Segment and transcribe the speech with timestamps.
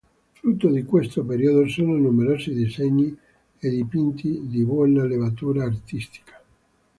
[0.33, 3.15] Frutto di questo periodo sono numerosi disegni
[3.59, 6.41] e dipinti di buona levatura artistica.